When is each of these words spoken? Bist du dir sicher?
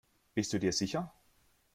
Bist 0.33 0.51
du 0.51 0.57
dir 0.59 0.73
sicher? 0.73 1.13